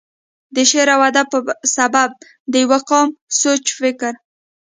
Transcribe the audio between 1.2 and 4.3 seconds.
پۀ سبب دَ يو قام سوچ فکر،